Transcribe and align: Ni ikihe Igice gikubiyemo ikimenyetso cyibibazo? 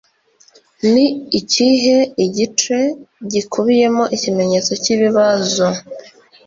Ni 0.91 1.05
ikihe 1.39 1.97
Igice 2.25 2.77
gikubiyemo 3.31 4.03
ikimenyetso 4.15 4.71
cyibibazo? 4.83 5.65